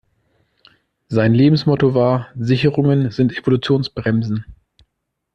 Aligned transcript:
Sein 1.09 1.35
Lebensmotto 1.35 1.93
war: 1.93 2.31
Sicherungen 2.35 3.11
sind 3.11 3.37
Evolutionsbremsen. 3.37 4.45